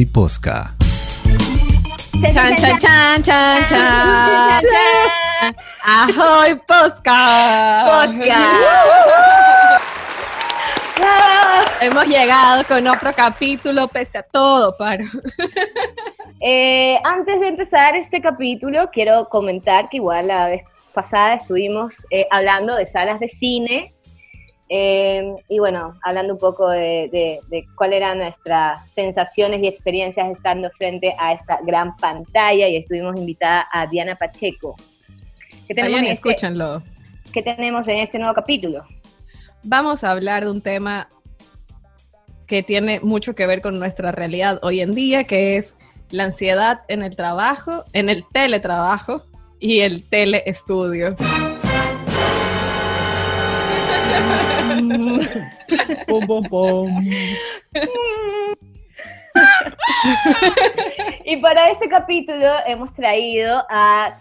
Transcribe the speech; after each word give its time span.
Ahoy 0.00 0.06
Posca. 0.06 0.74
Chan, 2.32 2.56
chan, 2.56 2.78
chan, 2.78 3.22
chan, 3.22 3.66
chan. 3.66 4.62
Ahoy 5.84 6.54
Posca. 6.66 8.08
Hemos 11.82 12.06
llegado 12.06 12.64
con 12.64 12.86
otro 12.86 13.12
capítulo 13.14 13.88
pese 13.88 14.16
a 14.16 14.22
todo, 14.22 14.74
Paro. 14.74 15.04
Eh, 16.40 16.98
antes 17.04 17.38
de 17.38 17.48
empezar 17.48 17.94
este 17.94 18.22
capítulo, 18.22 18.88
quiero 18.90 19.28
comentar 19.28 19.90
que 19.90 19.98
igual 19.98 20.28
la 20.28 20.46
vez 20.46 20.62
pasada 20.94 21.34
estuvimos 21.34 21.92
eh, 22.10 22.26
hablando 22.30 22.74
de 22.74 22.86
salas 22.86 23.20
de 23.20 23.28
cine 23.28 23.92
eh, 24.72 25.34
y 25.48 25.58
bueno, 25.58 25.98
hablando 26.00 26.34
un 26.34 26.38
poco 26.38 26.70
de, 26.70 27.40
cuáles 27.74 27.96
eran 27.96 28.18
nuestras 28.18 28.92
sensaciones 28.92 29.60
y 29.64 29.66
experiencias 29.66 30.30
estando 30.30 30.70
frente 30.78 31.12
a 31.18 31.32
esta 31.32 31.58
gran 31.66 31.96
pantalla 31.96 32.68
y 32.68 32.76
estuvimos 32.76 33.16
invitada 33.16 33.66
a 33.72 33.88
Diana 33.88 34.14
Pacheco. 34.14 34.76
¿Qué 35.66 35.74
tenemos, 35.74 36.02
este 36.02 36.12
escúchenlo. 36.12 36.84
¿Qué 37.32 37.42
tenemos 37.42 37.88
en 37.88 37.98
este 37.98 38.20
nuevo 38.20 38.32
capítulo? 38.32 38.84
Vamos 39.64 40.04
a 40.04 40.12
hablar 40.12 40.44
de 40.44 40.50
un 40.52 40.62
tema 40.62 41.08
que 42.46 42.62
tiene 42.62 43.00
mucho 43.00 43.34
que 43.34 43.48
ver 43.48 43.62
con 43.62 43.76
nuestra 43.80 44.12
realidad 44.12 44.60
hoy 44.62 44.82
en 44.82 44.94
día, 44.94 45.24
que 45.24 45.56
es 45.56 45.74
la 46.10 46.24
ansiedad 46.24 46.82
en 46.86 47.02
el 47.02 47.16
trabajo, 47.16 47.82
en 47.92 48.08
el 48.08 48.24
teletrabajo 48.32 49.24
y 49.58 49.80
el 49.80 50.08
teleestudio. 50.08 51.16
Y 61.24 61.36
para 61.40 61.70
este 61.70 61.88
capítulo 61.88 62.52
hemos 62.66 62.92
traído 62.94 63.64
a 63.70 64.20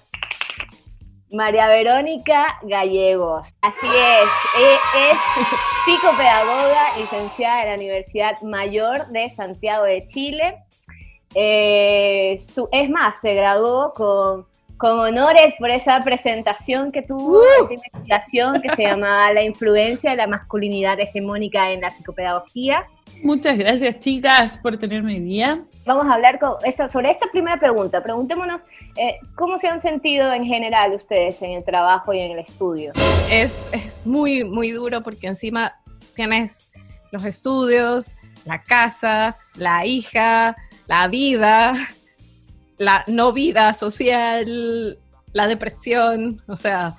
María 1.32 1.68
Verónica 1.68 2.60
Gallegos. 2.64 3.54
Así 3.62 3.86
es, 3.88 4.30
e-, 4.60 4.80
es 5.12 5.18
psicopedagoga, 5.86 6.98
licenciada 6.98 7.64
en 7.64 7.70
la 7.70 7.76
Universidad 7.76 8.42
Mayor 8.42 9.08
de 9.08 9.30
Santiago 9.30 9.86
de 9.86 10.06
Chile. 10.06 10.58
Eh, 11.36 12.40
es 12.72 12.90
más, 12.90 13.22
se 13.22 13.36
graduó 13.36 13.94
con 13.94 14.48
con 14.80 14.98
honores 14.98 15.54
por 15.60 15.70
esa 15.70 16.00
presentación 16.00 16.94
que 16.94 17.02
tuvo, 17.02 17.40
uh. 17.40 17.66
esa 17.66 17.74
investigación 17.74 18.62
que 18.62 18.70
se 18.76 18.84
llamaba 18.84 19.34
La 19.34 19.44
influencia 19.44 20.12
de 20.12 20.18
la 20.18 20.26
masculinidad 20.26 20.98
hegemónica 21.02 21.70
en 21.72 21.82
la 21.82 21.90
psicopedagogía. 21.90 22.88
Muchas 23.22 23.58
gracias, 23.58 24.00
chicas, 24.00 24.58
por 24.60 24.80
tenerme 24.80 25.16
hoy 25.16 25.20
día. 25.20 25.62
Vamos 25.86 26.06
a 26.08 26.14
hablar 26.14 26.40
con 26.40 26.54
sobre 26.90 27.12
esta 27.12 27.28
primera 27.30 27.60
pregunta. 27.60 28.02
Preguntémonos 28.02 28.62
eh, 28.96 29.18
cómo 29.36 29.60
se 29.60 29.68
han 29.68 29.82
sentido 29.82 30.32
en 30.32 30.46
general 30.46 30.94
ustedes 30.94 31.42
en 31.42 31.52
el 31.52 31.66
trabajo 31.66 32.14
y 32.14 32.20
en 32.20 32.32
el 32.32 32.40
estudio. 32.40 32.94
Es, 33.30 33.70
es 33.74 34.08
muy, 34.08 34.46
muy 34.46 34.72
duro 34.72 35.04
porque 35.04 35.28
encima 35.28 35.74
tienes 36.16 36.72
los 37.12 37.26
estudios, 37.26 38.14
la 38.46 38.64
casa, 38.64 39.36
la 39.56 39.86
hija, 39.86 40.56
la 40.88 41.10
vida, 41.10 41.74
la 42.80 43.04
no 43.06 43.32
vida 43.34 43.74
social, 43.76 44.98
la 45.34 45.48
depresión, 45.48 46.42
o 46.48 46.58
sea, 46.58 46.98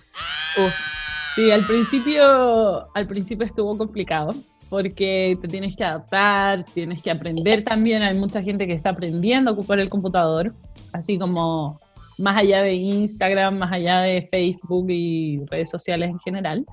Sí, 1.34 1.50
al 1.50 1.64
principio, 1.64 2.94
al 2.94 3.06
principio 3.06 3.46
estuvo 3.46 3.78
complicado 3.78 4.34
porque 4.68 5.38
te 5.40 5.48
tienes 5.48 5.76
que 5.76 5.84
adaptar, 5.84 6.64
tienes 6.64 7.02
que 7.02 7.10
aprender 7.10 7.64
también. 7.64 8.02
Hay 8.02 8.18
mucha 8.18 8.42
gente 8.42 8.66
que 8.66 8.72
está 8.72 8.90
aprendiendo 8.90 9.50
a 9.50 9.54
ocupar 9.54 9.78
el 9.80 9.88
computador, 9.88 10.54
así 10.92 11.18
como 11.18 11.80
más 12.18 12.36
allá 12.36 12.62
de 12.62 12.74
Instagram, 12.74 13.58
más 13.58 13.72
allá 13.72 14.00
de 14.00 14.28
Facebook 14.30 14.86
y 14.90 15.44
redes 15.46 15.70
sociales 15.70 16.10
en 16.10 16.18
general. 16.20 16.66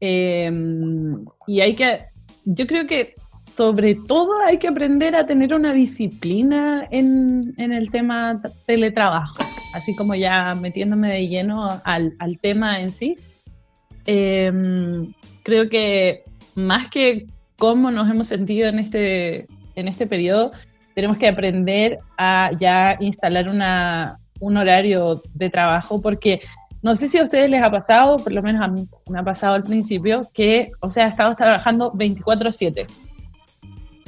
Em, 0.00 1.24
y 1.46 1.60
hay 1.60 1.76
que, 1.76 2.04
yo 2.44 2.66
creo 2.66 2.86
que 2.86 3.14
sobre 3.58 3.96
todo 3.96 4.40
hay 4.46 4.58
que 4.58 4.68
aprender 4.68 5.16
a 5.16 5.24
tener 5.24 5.52
una 5.52 5.72
disciplina 5.72 6.86
en, 6.92 7.56
el 7.58 7.90
tema 7.90 8.40
teletrabajo, 8.66 9.34
así 9.74 9.96
como 9.96 10.14
ya 10.14 10.54
metiéndome 10.54 11.08
de 11.08 11.26
lleno 11.26 11.68
al, 11.82 12.14
tema 12.40 12.80
en 12.80 12.90
sí. 12.92 13.16
Em, 14.06 15.12
creo 15.42 15.68
que 15.68 16.22
más 16.54 16.88
que 16.88 17.26
cómo 17.58 17.90
nos 17.90 18.08
hemos 18.08 18.28
sentido 18.28 18.68
en 18.68 18.78
este, 18.78 19.48
en 19.74 19.88
este 19.88 20.06
periodo, 20.06 20.52
tenemos 20.94 21.18
que 21.18 21.26
aprender 21.26 21.98
a 22.16 22.52
ya 22.60 22.96
instalar 23.00 23.50
una, 23.50 24.20
un 24.38 24.56
horario 24.56 25.20
de 25.34 25.50
trabajo 25.50 26.00
porque 26.00 26.42
no 26.80 26.94
sé 26.94 27.08
si 27.08 27.18
a 27.18 27.24
ustedes 27.24 27.50
les 27.50 27.60
ha 27.60 27.72
pasado, 27.72 28.18
por 28.18 28.32
lo 28.32 28.40
menos 28.40 28.62
a 28.62 28.68
mí 28.68 28.86
me 29.10 29.18
ha 29.18 29.24
pasado 29.24 29.54
al 29.54 29.64
principio, 29.64 30.20
que, 30.32 30.70
o 30.78 30.90
sea, 30.90 31.06
he 31.06 31.10
estado 31.10 31.34
trabajando 31.34 31.90
24/7 31.94 32.86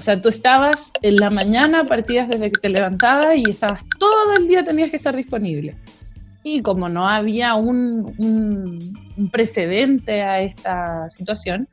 o 0.00 0.02
sea, 0.02 0.18
tú 0.18 0.30
estabas 0.30 0.92
en 1.02 1.16
la 1.16 1.28
mañana, 1.28 1.84
partías 1.84 2.26
desde 2.26 2.50
que 2.50 2.58
te 2.58 2.70
levantabas 2.70 3.36
y 3.36 3.50
estabas 3.50 3.82
todo 3.98 4.32
el 4.32 4.48
día, 4.48 4.64
tenías 4.64 4.88
que 4.88 4.96
estar 4.96 5.14
disponible. 5.14 5.76
Y 6.42 6.62
como 6.62 6.88
no 6.88 7.06
había 7.06 7.54
un, 7.54 8.14
un, 8.16 9.28
precedente 9.30 10.22
a 10.22 10.40
esta 10.40 11.10
situación, 11.10 11.68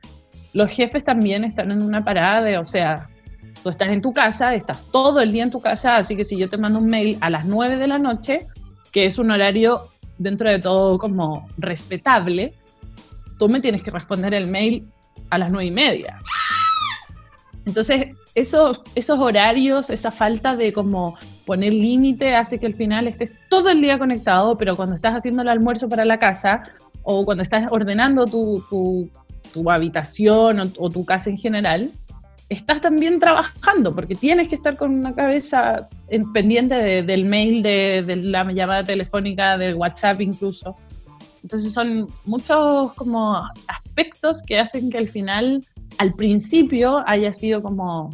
los 0.52 0.70
jefes 0.70 1.04
también 1.04 1.42
están 1.42 1.70
en 1.70 1.80
una 1.80 2.04
parada 2.04 2.42
de, 2.42 2.58
o 2.58 2.66
sea, 2.66 3.08
tú 3.62 3.70
estás 3.70 3.88
en 3.88 4.02
tu 4.02 4.12
casa, 4.12 4.54
estás 4.54 4.84
todo 4.92 5.22
el 5.22 5.32
día 5.32 5.44
en 5.44 5.50
tu 5.50 5.62
casa, 5.62 5.96
así 5.96 6.14
que 6.14 6.24
si 6.24 6.36
yo 6.36 6.50
te 6.50 6.58
mando 6.58 6.80
un 6.80 6.90
mail 6.90 7.16
a 7.22 7.30
las 7.30 7.46
9 7.46 7.78
de 7.78 7.86
la 7.86 7.96
noche, 7.96 8.46
que 8.92 9.06
es 9.06 9.16
un 9.16 9.30
horario 9.30 9.80
dentro 10.18 10.50
de 10.50 10.58
todo 10.58 10.98
como 10.98 11.48
respetable, 11.56 12.52
tú 13.38 13.48
me 13.48 13.62
tienes 13.62 13.82
que 13.82 13.90
responder 13.90 14.34
el 14.34 14.48
mail 14.48 14.86
a 15.30 15.38
las 15.38 15.50
9 15.50 15.64
y 15.64 15.70
media. 15.70 16.18
Entonces, 17.64 18.17
esos, 18.38 18.80
esos 18.94 19.18
horarios, 19.18 19.90
esa 19.90 20.10
falta 20.10 20.56
de 20.56 20.72
como 20.72 21.16
poner 21.44 21.72
límite 21.72 22.36
hace 22.36 22.58
que 22.58 22.66
al 22.66 22.74
final 22.74 23.08
estés 23.08 23.30
todo 23.48 23.70
el 23.70 23.80
día 23.80 23.98
conectado, 23.98 24.56
pero 24.56 24.76
cuando 24.76 24.94
estás 24.94 25.14
haciendo 25.14 25.42
el 25.42 25.48
almuerzo 25.48 25.88
para 25.88 26.04
la 26.04 26.18
casa 26.18 26.62
o 27.02 27.24
cuando 27.24 27.42
estás 27.42 27.70
ordenando 27.72 28.26
tu, 28.26 29.10
tu, 29.52 29.70
habitación 29.70 30.72
o, 30.78 30.90
tu 30.90 31.04
casa 31.04 31.30
en 31.30 31.38
general, 31.38 31.90
estás 32.48 32.80
también 32.80 33.18
trabajando 33.18 33.94
porque 33.94 34.14
tienes 34.14 34.48
que 34.48 34.54
estar 34.54 34.76
con 34.76 34.92
una 34.92 35.14
cabeza 35.14 35.88
pendiente 36.32 37.02
del 37.02 37.24
mail, 37.24 37.62
de, 37.62 38.04
de, 38.06 38.16
la 38.16 38.44
llamada 38.52 38.84
telefónica, 38.84 39.58
del 39.58 39.74
WhatsApp 39.74 40.20
incluso. 40.20 40.76
Entonces 41.42 41.72
son 41.72 42.08
muchos 42.24 42.92
como 42.94 43.42
aspectos 43.66 44.42
que 44.42 44.58
hacen 44.58 44.90
que 44.90 44.98
al 44.98 45.08
final 45.08 45.64
al 45.98 46.14
principio 46.14 47.02
haya 47.06 47.32
sido 47.32 47.62
como 47.62 48.10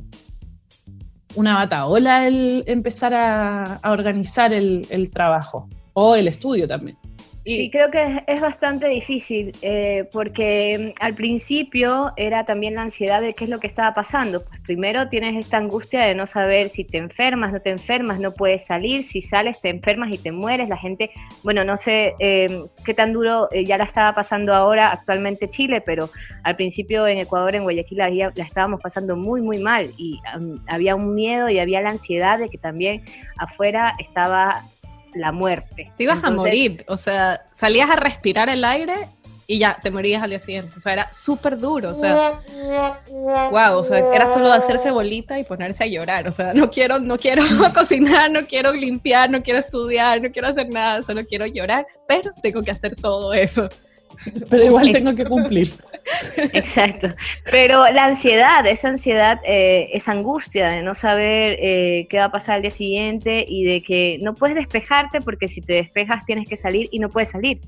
una 1.35 1.55
bataola 1.55 2.27
el 2.27 2.65
empezar 2.67 3.13
a, 3.15 3.81
organizar 3.85 4.53
el, 4.53 5.11
trabajo 5.13 5.69
o 5.93 6.15
el 6.17 6.29
estudio 6.29 6.67
también. 6.67 6.97
Sí, 7.45 7.71
creo 7.71 7.91
que 7.91 8.25
es 8.27 8.41
bastante 8.41 8.89
difícil 8.89 9.53
eh, 9.61 10.09
porque 10.13 10.95
mm, 10.97 11.05
al 11.05 11.13
principio 11.13 12.13
era 12.17 12.47
también 12.47 12.75
la 12.75 12.83
ansiedad 12.83 13.21
de 13.21 13.35
qué 13.35 13.45
es 13.45 13.51
lo 13.51 13.61
que 13.61 13.67
estaba 13.67 13.93
pasando. 13.93 14.43
Pues 14.45 14.61
primero 14.63 15.11
tienes 15.11 15.37
esta 15.37 15.59
angustia 15.59 16.07
de 16.07 16.15
no 16.15 16.27
saber 16.27 16.71
si 16.71 16.85
te 16.85 16.97
enfermas, 16.97 17.53
no 17.53 17.61
te 17.61 17.69
enfermas, 17.69 18.19
no 18.19 18.33
puedes 18.33 18.65
salir, 18.65 19.05
si 19.05 19.21
sales 19.21 19.61
te 19.61 19.69
enfermas 19.69 20.11
y 20.11 20.17
te 20.17 20.33
mueres. 20.33 20.71
La 20.71 20.79
gente, 20.79 21.11
bueno, 21.43 21.65
no 21.65 21.77
sé 21.77 22.15
eh, 22.19 22.65
qué 22.83 22.95
tan 22.95 23.13
duro 23.13 23.49
eh, 23.53 23.65
ya 23.65 23.77
la 23.77 23.85
estaba 23.85 24.15
pasando 24.15 24.55
ahora 24.55 24.91
actualmente 24.91 25.51
Chile, 25.51 25.83
pero 25.83 26.09
al 26.45 26.57
principio 26.57 27.07
en 27.07 27.19
Ecuador, 27.19 27.55
en 27.55 27.65
Guayaquil, 27.65 27.99
la, 27.99 28.09
la 28.09 28.45
estábamos 28.45 28.81
pasando 28.81 29.17
muy, 29.17 29.43
muy 29.43 29.59
mal 29.59 29.91
y 29.99 30.19
había 30.67 30.95
un 30.95 31.15
miedo 31.15 31.51
y 31.51 31.59
había 31.59 31.83
la 31.83 31.91
ansiedad 31.91 32.39
de 32.39 32.49
que 32.49 32.57
también 32.57 33.03
afuera 33.37 33.93
estaba 33.99 34.63
la 35.15 35.33
muerte. 35.33 35.93
Te 35.97 36.05
ibas 36.05 36.23
a 36.25 36.31
morir, 36.31 36.85
o 36.89 36.97
sea, 36.97 37.47
salías 37.55 37.91
a 37.91 37.97
respirar 37.97 38.49
el 38.49 38.65
aire 38.65 38.95
y 39.47 39.59
ya 39.59 39.79
te 39.83 39.91
morías 39.91 40.23
al 40.23 40.31
día 40.31 40.39
siguiente. 40.39 40.75
O 40.77 40.81
sea, 40.81 40.93
era 40.93 41.13
súper 41.13 41.59
duro, 41.59 41.91
o 41.91 41.95
sea, 41.95 42.41
wow, 43.51 43.79
o 43.79 43.85
sea, 43.85 43.99
era 44.15 44.29
solo 44.29 44.53
hacerse 44.53 44.91
bolita 44.91 45.39
y 45.39 45.45
ponerse 45.45 45.85
a 45.85 45.87
llorar. 45.87 46.27
O 46.29 46.33
sea, 46.33 46.55
no 46.55 46.71
quiero, 46.71 46.99
no 46.99 47.19
quiero 47.19 47.43
cocinar, 47.75 48.31
no 48.31 48.47
quiero 48.47 48.73
limpiar, 48.73 49.31
no 49.31 49.43
quiero 49.43 49.59
estudiar, 49.59 50.23
no 50.23 50.31
quiero 50.31 50.49
hacer 50.49 50.69
nada, 50.71 51.03
solo 51.03 51.25
quiero 51.27 51.47
llorar, 51.47 51.87
pero 52.09 52.33
tengo 52.43 52.63
que 52.63 52.71
hacer 52.71 52.97
todo 52.97 53.35
eso. 53.35 53.69
Pero 54.49 54.65
igual 54.65 54.93
tengo 54.93 55.15
que 55.15 55.25
cumplir. 55.25 55.73
Exacto. 56.53 57.09
Pero 57.51 57.91
la 57.91 58.05
ansiedad, 58.05 58.67
esa 58.67 58.89
ansiedad, 58.89 59.41
eh, 59.45 59.91
esa 59.93 60.13
angustia 60.13 60.69
de 60.69 60.83
no 60.83 60.95
saber 60.95 61.57
eh, 61.61 62.07
qué 62.09 62.19
va 62.19 62.25
a 62.25 62.33
pasar 62.33 62.57
al 62.57 62.63
día 62.63 62.71
siguiente 62.71 63.45
y 63.47 63.65
de 63.65 63.83
que 63.83 64.19
no 64.23 64.35
puedes 64.35 64.57
despejarte 64.57 65.21
porque 65.21 65.49
si 65.49 65.61
te 65.61 65.75
despejas 65.75 66.25
tienes 66.27 66.49
que 66.49 66.57
salir 66.57 66.89
y 66.93 66.99
no 66.99 67.09
puedes 67.09 67.31
salir. 67.31 67.61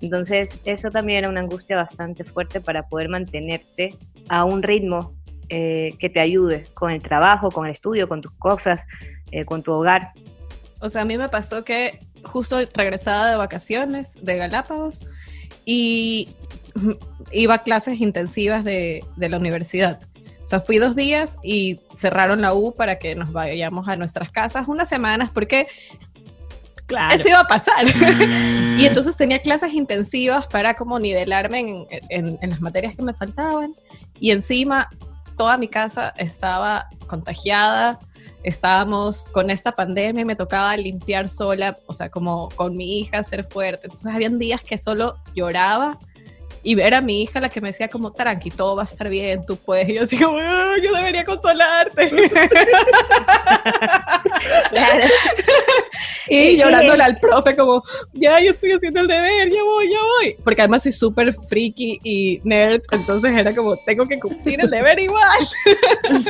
Entonces, 0.00 0.60
eso 0.64 0.90
también 0.90 1.20
era 1.20 1.30
una 1.30 1.40
angustia 1.40 1.76
bastante 1.76 2.24
fuerte 2.24 2.60
para 2.60 2.88
poder 2.88 3.08
mantenerte 3.08 3.94
a 4.28 4.44
un 4.44 4.62
ritmo 4.62 5.14
eh, 5.48 5.94
que 5.98 6.08
te 6.08 6.20
ayude 6.20 6.66
con 6.74 6.90
el 6.90 7.02
trabajo, 7.02 7.50
con 7.50 7.66
el 7.66 7.72
estudio, 7.72 8.08
con 8.08 8.20
tus 8.20 8.32
cosas, 8.32 8.80
eh, 9.30 9.44
con 9.44 9.62
tu 9.62 9.72
hogar. 9.72 10.12
O 10.80 10.88
sea, 10.88 11.02
a 11.02 11.04
mí 11.04 11.16
me 11.18 11.28
pasó 11.28 11.64
que 11.64 11.98
justo 12.24 12.58
regresaba 12.74 13.30
de 13.30 13.36
vacaciones 13.36 14.14
de 14.22 14.36
Galápagos 14.36 15.06
y 15.64 16.30
iba 17.32 17.54
a 17.54 17.62
clases 17.62 18.00
intensivas 18.00 18.64
de, 18.64 19.04
de 19.16 19.28
la 19.28 19.38
universidad. 19.38 20.00
O 20.44 20.48
sea, 20.48 20.60
fui 20.60 20.78
dos 20.78 20.94
días 20.94 21.38
y 21.42 21.80
cerraron 21.96 22.42
la 22.42 22.52
U 22.52 22.74
para 22.74 22.98
que 22.98 23.14
nos 23.14 23.32
vayamos 23.32 23.88
a 23.88 23.96
nuestras 23.96 24.30
casas 24.30 24.68
unas 24.68 24.88
semanas 24.88 25.30
porque 25.32 25.68
Claro. 26.86 27.14
Eso 27.14 27.28
iba 27.28 27.40
a 27.40 27.46
pasar. 27.46 27.86
Mm. 27.86 28.78
y 28.78 28.86
entonces 28.86 29.16
tenía 29.16 29.40
clases 29.40 29.72
intensivas 29.72 30.46
para 30.46 30.74
como 30.74 30.98
nivelarme 30.98 31.60
en, 31.60 32.38
en, 32.40 32.50
las 32.50 32.60
materias 32.60 32.94
que 32.94 33.02
me 33.02 33.14
faltaban. 33.14 33.74
Y 34.20 34.32
encima 34.32 34.90
toda 35.36 35.56
mi 35.56 35.68
casa 35.68 36.12
estaba 36.18 36.88
contagiada. 37.06 37.98
Estábamos 38.42 39.24
con 39.32 39.48
esta 39.48 39.72
pandemia 39.72 40.22
y 40.22 40.26
me 40.26 40.36
tocaba 40.36 40.76
limpiar 40.76 41.30
sola, 41.30 41.74
o 41.86 41.94
sea, 41.94 42.10
como 42.10 42.50
con 42.50 42.76
mi 42.76 43.00
hija, 43.00 43.22
ser 43.22 43.44
fuerte. 43.44 43.84
Entonces 43.84 44.12
habían 44.12 44.38
días 44.38 44.60
que 44.60 44.76
solo 44.76 45.16
lloraba 45.34 45.98
y 46.64 46.74
ver 46.74 46.94
a 46.94 47.02
mi 47.02 47.22
hija 47.22 47.40
la 47.40 47.50
que 47.50 47.60
me 47.60 47.68
decía 47.68 47.88
como, 47.88 48.10
tranqui, 48.10 48.50
todo 48.50 48.74
va 48.74 48.82
a 48.82 48.86
estar 48.86 49.08
bien, 49.10 49.44
tú 49.46 49.56
puedes. 49.56 49.88
Y 49.90 49.94
yo 49.94 50.02
así 50.02 50.16
como, 50.18 50.38
yo 50.38 50.94
debería 50.94 51.22
consolarte. 51.24 52.10
y 56.28 56.56
llorándole 56.56 57.04
al 57.04 57.20
profe 57.20 57.54
como, 57.54 57.84
ya, 58.14 58.40
yo 58.40 58.50
estoy 58.50 58.72
haciendo 58.72 59.02
el 59.02 59.08
deber, 59.08 59.50
ya 59.50 59.62
voy, 59.62 59.90
ya 59.90 59.98
voy. 60.18 60.36
Porque 60.42 60.62
además 60.62 60.84
soy 60.84 60.92
súper 60.92 61.34
freaky 61.34 62.00
y 62.02 62.40
nerd, 62.44 62.80
entonces 62.90 63.36
era 63.36 63.54
como, 63.54 63.76
tengo 63.84 64.08
que 64.08 64.18
cumplir 64.18 64.60
el 64.60 64.70
deber 64.70 64.98
igual. 64.98 65.46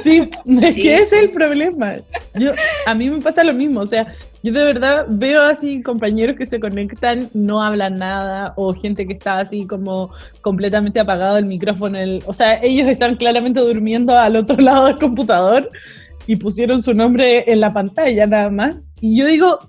sí, 0.03 0.29
es 0.63 0.75
que 0.75 0.97
ese 0.97 1.19
es 1.19 1.25
el 1.25 1.31
problema. 1.31 1.95
Yo, 2.35 2.53
a 2.87 2.95
mí 2.95 3.09
me 3.09 3.21
pasa 3.21 3.45
lo 3.45 3.55
mismo, 3.55 3.81
o 3.81 3.87
sea, 3.87 4.17
yo 4.45 4.53
de 4.53 4.63
verdad 4.63 5.07
veo 5.09 5.41
así 5.41 5.83
compañeros 5.83 6.37
que 6.37 6.45
se 6.45 6.61
conectan, 6.61 7.31
no 7.33 7.63
hablan 7.63 7.95
nada, 7.95 8.53
o 8.57 8.75
gente 8.75 9.07
que 9.07 9.15
está 9.15 9.39
así 9.39 9.67
como 9.67 10.11
completamente 10.43 11.01
apagado 11.01 11.39
el 11.39 11.47
micrófono. 11.47 11.97
El, 11.97 12.23
o 12.27 12.35
sea, 12.35 12.63
ellos 12.63 12.87
están 12.89 13.17
claramente 13.17 13.61
durmiendo 13.61 14.15
al 14.15 14.37
otro 14.37 14.57
lado 14.59 14.85
del 14.85 14.97
computador 14.97 15.71
y 16.27 16.37
pusieron 16.37 16.83
su 16.83 16.93
nombre 16.93 17.51
en 17.51 17.61
la 17.61 17.71
pantalla 17.71 18.27
nada 18.27 18.51
más. 18.51 18.83
Y 19.01 19.19
yo 19.19 19.27
digo, 19.27 19.61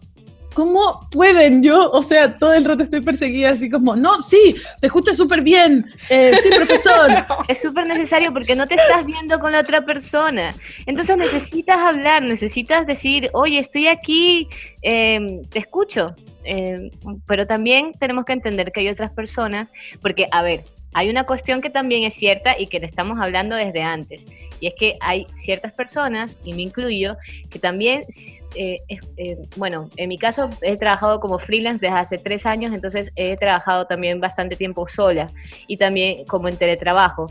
¿cómo 0.56 1.02
pueden? 1.12 1.62
Yo, 1.62 1.92
o 1.92 2.02
sea, 2.02 2.38
todo 2.38 2.54
el 2.54 2.66
rato 2.66 2.81
estoy 2.81 3.02
perseguida 3.02 3.52
así 3.52 3.69
como, 3.69 3.96
no, 3.96 4.22
sí, 4.24 4.56
te 4.81 4.88
escucha 4.88 5.13
súper 5.13 5.42
bien, 5.42 5.86
eh, 6.10 6.31
sí, 6.42 6.50
profesor. 6.50 7.12
es 7.48 7.62
súper 7.62 7.86
necesario 7.86 8.34
porque 8.34 8.56
no 8.56 8.66
te 8.66 8.75
estás 8.75 9.06
viendo 9.06 9.40
con 9.40 9.52
la 9.52 9.60
otra 9.60 9.86
persona. 9.86 10.52
Entonces 10.88 11.18
necesitas 11.18 11.78
hablar, 11.78 12.24
necesitas 12.24 12.88
decir, 12.88 13.30
oye, 13.34 13.60
estoy 13.60 13.88
aquí, 13.88 14.48
em, 14.81 15.44
te 15.46 15.60
escucho. 15.60 16.16
Em, 16.46 16.90
pero 17.28 17.46
también 17.46 17.92
tenemos 18.00 18.24
que 18.24 18.34
entender 18.34 18.72
que 18.72 18.80
hay 18.80 18.90
otras 18.90 19.12
personas, 19.12 19.68
porque, 20.01 20.25
a 20.31 20.42
ver, 20.42 20.62
hay 20.95 21.09
una 21.09 21.25
cuestión 21.25 21.62
que 21.62 21.69
también 21.69 22.03
es 22.03 22.13
cierta 22.13 22.57
y 22.57 22.68
que 22.68 22.80
le 22.80 22.86
estamos 22.86 23.19
hablando 23.19 23.57
desde 23.57 23.83
antes, 23.83 24.25
y 24.62 24.68
es 24.68 24.75
que 24.75 24.97
hay 25.01 25.25
ciertas 25.36 25.74
personas, 25.74 26.38
y 26.45 26.53
me 26.53 26.62
incluyo, 26.62 27.18
que 27.50 27.59
también, 27.59 28.03
eh, 28.56 28.77
eh, 28.88 29.38
bueno, 29.57 29.89
en 29.97 30.07
mi 30.07 30.18
caso 30.18 30.50
he 30.62 30.77
trabajado 30.77 31.19
como 31.19 31.38
freelance 31.38 31.86
desde 31.86 31.97
hace 31.97 32.18
tres 32.18 32.45
años, 32.45 32.74
entonces 32.74 33.12
he 33.18 33.36
trabajado 33.36 33.88
también 33.88 34.21
bastante 34.21 34.56
tiempo 34.56 34.88
sola 34.88 35.27
y 35.68 35.75
también 35.75 36.25
como 36.27 36.47
en 36.47 36.56
teletrabajo 36.56 37.27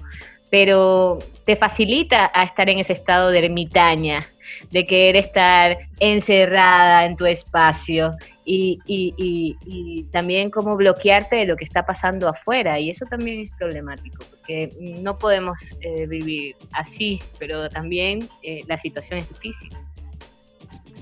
pero 0.54 1.18
te 1.44 1.56
facilita 1.56 2.30
a 2.32 2.44
estar 2.44 2.70
en 2.70 2.78
ese 2.78 2.92
estado 2.92 3.32
de 3.32 3.44
ermitaña, 3.44 4.24
de 4.70 4.86
querer 4.86 5.16
estar 5.16 5.76
encerrada 5.98 7.06
en 7.06 7.16
tu 7.16 7.26
espacio 7.26 8.14
y, 8.44 10.06
también 10.12 10.50
como 10.50 10.76
bloquearte 10.76 11.34
de 11.34 11.46
lo 11.46 11.56
que 11.56 11.64
está 11.64 11.84
pasando 11.84 12.28
afuera. 12.28 12.78
Y 12.78 12.88
eso 12.88 13.04
también 13.04 13.40
es 13.40 13.50
problemático, 13.50 14.24
porque 14.30 14.70
no 14.78 15.18
podemos 15.18 15.76
eh, 15.80 16.06
vivir 16.06 16.54
así, 16.72 17.18
pero 17.40 17.68
también 17.68 18.20
eh, 18.44 18.60
la 18.68 18.78
situación 18.78 19.18
es 19.18 19.28
difícil. 19.28 19.70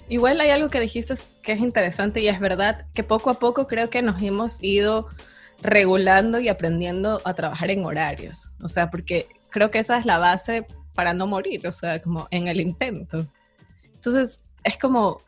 Igual 0.09 0.41
hay 0.41 0.49
algo 0.49 0.71
que 0.71 0.81
dijiste 0.81 1.13
que 1.43 1.53
es 1.53 1.61
interesante 1.61 2.23
y 2.23 2.29
es 2.29 2.41
verdad 2.41 2.87
que 2.95 3.03
poco 3.03 3.29
a 3.29 3.39
poco 3.39 3.67
creo 3.67 3.91
que 3.91 4.01
nos 4.01 4.23
hemos 4.23 4.63
ido 4.63 5.09
regulando 5.61 6.41
y 6.41 6.49
aprendiendo 6.49 7.21
a 7.27 7.35
trabajar 7.35 7.71
en 7.71 7.85
horarios. 7.85 8.51
O 8.63 8.71
sea, 8.71 8.91
porque 8.91 9.27
creo 9.53 9.71
que 9.71 9.79
esa 9.79 9.99
es 9.99 10.07
la 10.07 10.19
base 10.19 10.67
para 10.95 11.15
no 11.15 11.27
morir, 11.27 11.67
o 11.67 11.73
sea, 11.73 12.01
como 12.03 12.27
en 12.31 12.49
el 12.49 12.61
intento. 12.61 13.27
Entonces, 13.95 14.41
es 14.65 14.77
como, 14.79 15.21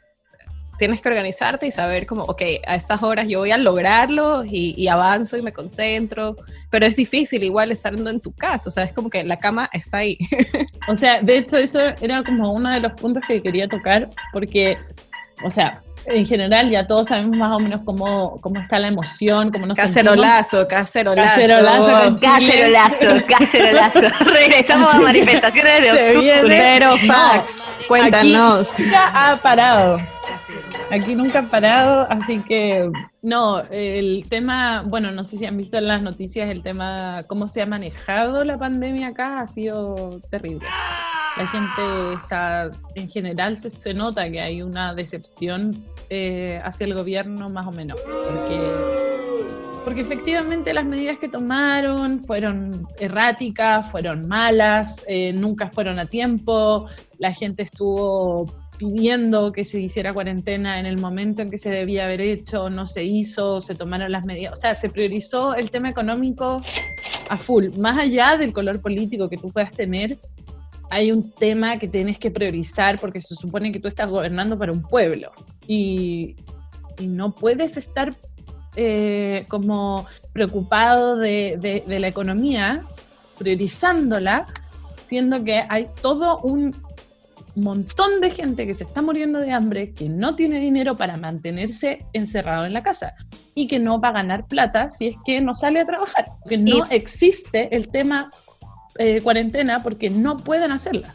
tienes 0.79 1.01
que 1.01 1.09
organizarte 1.09 1.67
y 1.67 1.71
saber 1.71 2.07
como, 2.07 2.25
ok, 2.25 2.43
a 2.67 2.75
estas 2.75 3.03
horas 3.03 3.29
yo 3.29 3.41
voy 3.41 3.51
a 3.51 3.59
lograrlo 3.59 4.45
y, 4.45 4.89
avanzo 4.89 5.37
y 5.37 5.43
me 5.43 5.53
concentro, 5.53 6.37
pero 6.71 6.87
es 6.87 6.97
difícil 6.97 7.43
igual 7.45 7.71
estando 7.71 8.11
en 8.11 8.21
tu 8.21 8.33
casa, 8.33 8.69
o 8.69 8.73
sea, 8.73 8.85
es 8.85 8.93
como 8.93 9.11
que 9.11 9.25
la 9.25 9.39
cama 9.39 9.71
está 9.73 9.99
ahí. 9.99 10.19
O 10.87 10.95
sea, 10.95 11.23
de 11.23 11.39
hecho 11.39 11.57
eso 11.57 11.81
era 12.03 12.23
como 12.23 12.53
uno 12.53 12.71
de 12.71 12.81
los 12.81 12.93
puntos 12.93 13.23
que 13.27 13.41
quería 13.43 13.69
tocar, 13.69 14.11
porque, 14.33 14.77
o 15.43 15.51
sea, 15.51 15.83
en 16.07 16.27
general 16.27 16.71
ya 16.71 16.87
todos 16.87 17.09
sabemos 17.09 17.37
más 17.37 17.53
o 17.53 17.61
menos 17.61 17.81
cómo, 17.85 18.41
cómo 18.41 18.61
está 18.61 18.79
la 18.79 18.89
emoción, 18.89 19.51
cómo 19.51 19.67
nos 19.67 19.77
cacerolazo, 19.77 20.67
cacerolazo, 20.69 21.31
cacerolazo, 21.31 22.17
cacerolazo, 22.21 23.27
cacerolazo. 23.39 24.01
Regresamos 24.25 24.95
a 24.95 25.01
manifestaciones 25.01 25.81
de 25.81 25.91
octubre. 25.91 26.43
Pero 26.47 26.97
Fax, 26.99 27.59
cuéntanos. 27.89 28.73
Aquí 28.73 28.83
nunca 28.83 29.33
ha 29.33 29.37
parado. 29.37 30.01
Aquí 30.91 31.15
nunca 31.15 31.39
ha 31.41 31.51
parado, 31.51 32.07
así 32.11 32.41
que 32.41 32.91
no, 33.23 33.61
el 33.71 34.27
tema, 34.29 34.83
bueno, 34.87 35.11
no 35.11 35.25
sé 35.25 35.39
si 35.39 35.47
han 35.47 35.57
visto 35.57 35.79
en 35.79 35.89
las 35.89 36.03
noticias 36.03 36.51
el 36.51 36.63
tema, 36.63 37.23
cómo 37.27 37.49
se 37.49 37.63
ha 37.63 37.67
manejado 37.67 38.45
la 38.45 38.59
pandemia 38.59 39.09
acá, 39.09 39.41
ha 39.41 39.47
sido 39.47 40.21
terrible 40.31 40.67
la 41.37 41.47
gente 41.49 42.15
está, 42.15 42.71
en 42.95 43.09
general 43.09 43.59
se, 43.59 43.71
se, 43.71 43.93
nota 43.93 44.31
que 44.31 44.41
hay 44.41 44.63
una 44.63 44.95
decepción 44.95 45.85
eh, 46.15 46.61
hacia 46.63 46.87
el 46.87 46.95
gobierno 46.95 47.49
más 47.49 47.67
o 47.67 47.73
menos, 47.73 48.01
porque, 48.01 48.61
porque 49.85 50.01
efectivamente 50.03 50.73
las 50.73 50.85
medidas 50.85 51.19
que 51.19 51.29
tomaron 51.29 52.23
fueron 52.23 52.87
erráticas, 52.99 53.91
fueron 53.91 54.29
malas, 54.29 55.03
eh, 55.09 55.33
nunca 55.33 55.71
fueron 55.71 55.99
a 55.99 56.07
tiempo, 56.07 56.87
la 57.19 57.33
gente 57.33 57.65
estuvo 57.65 58.47
pidiendo 58.79 59.53
que 59.53 59.65
se 59.65 59.81
hiciera 59.81 60.13
cuarentena 60.13 60.79
en 60.79 60.87
el 60.87 60.99
momento 60.99 61.43
en 61.43 61.51
que 61.51 61.59
se 61.59 61.71
debía 61.71 62.05
haber 62.05 62.21
hecho, 62.21 62.71
no 62.71 62.87
se 62.87 63.05
hizo, 63.05 63.61
se 63.61 63.75
tomaron 63.75 64.13
las 64.13 64.25
medidas, 64.25 64.53
o 64.53 64.57
sea, 64.57 64.75
se 64.75 64.89
priorizó 64.89 65.55
el 65.55 65.71
tema 65.71 65.89
económico 65.91 66.61
a 67.29 67.37
full, 67.39 67.67
más 67.79 67.99
allá 67.99 68.37
del 68.37 68.53
color 68.53 68.81
político 68.81 69.29
que 69.29 69.37
tú 69.37 69.51
puedas 69.51 69.71
tener, 69.73 70.19
hay 70.91 71.11
un 71.11 71.31
tema 71.33 71.79
que 71.79 71.89
tienes 71.89 72.19
que 72.19 72.31
priorizar 72.31 73.01
porque 73.01 73.21
se 73.21 73.35
supone 73.35 73.73
que 73.73 73.81
tú 73.81 73.89
estás 73.89 74.09
gobernando 74.09 74.59
para 74.59 74.73
un 74.73 74.83
pueblo 74.83 75.33
y, 75.67 76.37
no 77.01 77.35
puedes 77.35 77.77
estar 77.77 78.15
eh, 78.77 79.47
como 79.49 80.07
preocupado 80.33 81.17
de, 81.17 81.83
la 81.89 82.07
economía, 82.07 82.85
priorizándola, 83.37 84.47
siendo 85.09 85.43
que 85.43 85.65
hay 85.69 85.89
todo 86.01 86.39
un 86.39 86.73
montón 87.57 88.21
de 88.21 88.31
gente 88.31 88.67
que 88.67 88.75
se 88.75 88.85
está 88.85 89.03
muriendo 89.03 89.41
de 89.41 89.51
hambre, 89.51 89.93
que 89.93 90.09
no 90.09 90.37
tiene 90.37 90.61
dinero 90.61 90.97
para 90.97 91.17
mantenerse 91.17 92.07
encerrado 92.13 92.65
en 92.65 92.73
la 92.73 92.83
casa 92.83 93.15
y 93.55 93.67
que 93.67 93.81
no 93.81 94.01
va 94.01 94.09
a 94.09 94.13
ganar 94.13 94.47
plata 94.47 94.89
si 94.89 95.09
es 95.09 95.17
que 95.25 95.41
no 95.41 95.55
sale 95.55 95.81
a 95.81 95.87
trabajar, 95.87 96.27
porque 96.41 96.59
no 96.59 96.85
existe 96.91 97.75
el 97.75 97.89
tema 97.89 98.31
eh, 98.99 99.21
cuarentena 99.21 99.81
porque 99.81 100.11
no 100.11 100.37
pueden 100.37 100.71
hacerla. 100.71 101.15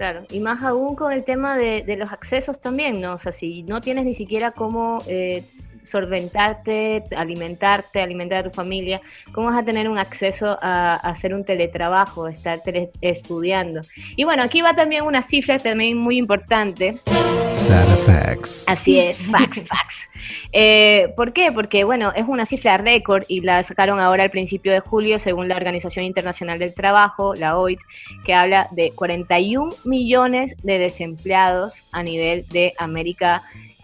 Claro, 0.00 0.24
y 0.30 0.40
más 0.40 0.62
aún 0.62 0.96
con 0.96 1.12
el 1.12 1.24
tema 1.24 1.58
de, 1.58 1.84
los 1.98 2.10
accesos 2.10 2.58
también, 2.58 3.02
¿no? 3.02 3.12
O 3.12 3.18
sea, 3.18 3.32
si 3.32 3.64
no 3.64 3.82
tienes 3.82 4.06
ni 4.06 4.14
siquiera 4.14 4.52
cómo 4.52 5.02
eh, 5.06 5.44
solventarte, 5.90 7.02
alimentarte, 7.16 8.00
alimentar 8.00 8.38
a 8.38 8.42
tu 8.44 8.50
familia, 8.50 9.00
¿cómo 9.32 9.48
vas 9.48 9.58
a 9.58 9.64
tener 9.64 9.88
un 9.88 9.98
acceso 9.98 10.56
a, 10.60 10.94
hacer 10.96 11.34
un 11.34 11.44
teletrabajo, 11.44 12.28
estar 12.28 12.60
estudiando? 13.00 13.80
Y 14.16 14.24
bueno, 14.24 14.42
aquí 14.42 14.62
va 14.62 14.74
también 14.74 15.04
una 15.04 15.22
cifra 15.22 15.58
también 15.58 15.96
muy 15.96 16.18
importante. 16.18 16.98
facts. 18.06 18.66
Así 18.68 18.98
es, 18.98 19.24
facts, 19.26 19.62
facts. 19.66 20.08
Eh, 20.52 21.12
¿Por 21.16 21.32
qué? 21.32 21.50
Porque, 21.52 21.84
bueno, 21.84 22.12
es 22.14 22.26
una 22.26 22.46
cifra 22.46 22.76
récord 22.76 23.24
y 23.28 23.40
la 23.40 23.62
sacaron 23.62 24.00
ahora 24.00 24.24
al 24.24 24.30
principio 24.30 24.72
de 24.72 24.80
julio, 24.80 25.18
según 25.18 25.48
la 25.48 25.56
Organización 25.56 26.04
Internacional 26.04 26.58
del 26.58 26.74
Trabajo, 26.74 27.34
la 27.34 27.58
OIT, 27.58 27.80
que 28.24 28.34
habla 28.34 28.68
de 28.72 28.92
41 28.94 29.74
millones 29.84 30.54
de 30.62 30.78
desempleados 30.78 31.74
a 31.92 32.02
nivel 32.02 32.46
de 32.48 32.74
América 32.78 33.42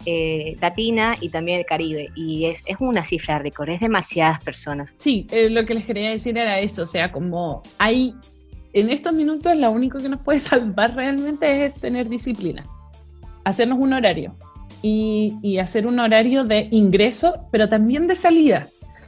eh, 0.09 0.55
Latina 0.61 1.17
y 1.19 1.27
también 1.27 1.59
el 1.59 1.65
Caribe. 1.65 2.09
Y 2.15 2.45
es, 2.45 2.63
es 2.65 2.77
una 2.79 3.03
cifra 3.03 3.39
récord, 3.39 3.67
es 3.67 3.81
demasiadas 3.81 4.41
personas. 4.41 4.93
Sí, 4.99 5.27
eh, 5.31 5.49
lo 5.49 5.65
que 5.65 5.73
les 5.73 5.85
quería 5.85 6.11
decir 6.11 6.37
era 6.37 6.61
eso, 6.61 6.83
o 6.83 6.87
sea, 6.87 7.11
como 7.11 7.61
hay 7.77 8.15
en 8.71 8.89
estos 8.89 9.13
minutos 9.13 9.53
lo 9.57 9.69
único 9.69 9.99
que 9.99 10.07
nos 10.07 10.21
puede 10.21 10.39
salvar 10.51 10.95
realmente 10.95 11.65
es 11.65 11.73
tener 11.73 12.07
disciplina, 12.07 12.63
hacernos 13.43 13.79
un 13.79 13.91
horario 13.91 14.33
y, 14.81 15.35
y 15.41 15.57
hacer 15.57 15.85
un 15.85 15.99
horario 15.99 16.45
de 16.45 16.67
ingreso, 16.71 17.33
pero 17.51 17.67
también 17.67 18.07
de 18.07 18.15
salida. 18.15 18.67